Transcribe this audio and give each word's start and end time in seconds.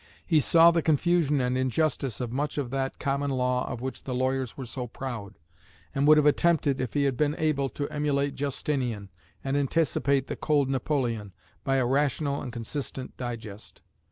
He 0.25 0.39
saw 0.39 0.71
the 0.71 0.81
confusion 0.81 1.39
and 1.41 1.55
injustice 1.55 2.19
of 2.19 2.31
much 2.31 2.57
of 2.57 2.71
that 2.71 2.97
common 2.97 3.29
law 3.29 3.69
of 3.69 3.81
which 3.81 4.01
the 4.03 4.15
lawyers 4.15 4.57
were 4.57 4.65
so 4.65 4.87
proud; 4.87 5.37
and 5.93 6.07
would 6.07 6.17
have 6.17 6.25
attempted, 6.25 6.81
if 6.81 6.95
he 6.95 7.03
had 7.03 7.15
been 7.15 7.35
able, 7.37 7.69
to 7.69 7.87
emulate 7.89 8.33
Justinian, 8.33 9.09
and 9.43 9.55
anticipate 9.55 10.25
the 10.25 10.35
Code 10.35 10.69
Napoleon, 10.69 11.33
by 11.63 11.75
a 11.75 11.85
rational 11.85 12.41
and 12.41 12.51
consistent 12.51 13.15
digest. 13.15 13.83